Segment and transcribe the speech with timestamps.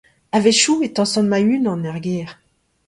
[0.35, 2.29] A-wechoù e tañsan ma-unan er gêr.